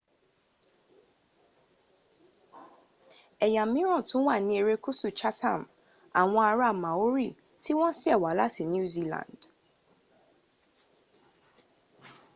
[3.45, 5.61] èyà míràn tún wà ní ẹrékùsù chatham
[6.19, 7.27] àwon ara´ maori
[7.63, 9.39] tí won sèwá láti new zealand